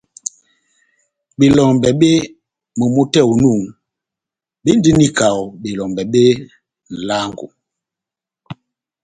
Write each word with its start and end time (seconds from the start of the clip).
Belɔmbɛ 1.37 1.89
bep 1.99 2.23
momó 2.77 3.01
tɛ́h 3.13 3.27
onu 3.31 3.51
béndini 4.63 5.07
kaho 5.17 5.43
belɔmbɛ 5.61 6.01
bé 6.13 6.23
nʼlángo. 6.93 7.45